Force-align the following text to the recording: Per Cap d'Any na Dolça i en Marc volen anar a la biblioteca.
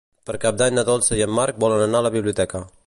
Per 0.29 0.33
Cap 0.45 0.57
d'Any 0.61 0.73
na 0.77 0.85
Dolça 0.89 1.21
i 1.21 1.23
en 1.27 1.37
Marc 1.41 1.61
volen 1.67 1.87
anar 1.87 2.03
a 2.03 2.07
la 2.09 2.15
biblioteca. 2.19 2.69